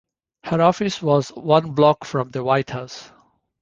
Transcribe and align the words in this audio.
Her 0.45 0.59
office 0.63 0.99
was 0.99 1.29
one 1.29 1.73
block 1.75 2.05
from 2.05 2.29
the 2.31 2.43
White 2.43 2.71
House. 2.71 3.11